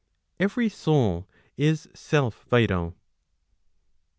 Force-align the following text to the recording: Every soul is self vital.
Every 0.39 0.67
soul 0.67 1.27
is 1.57 1.87
self 1.93 2.45
vital. 2.45 2.95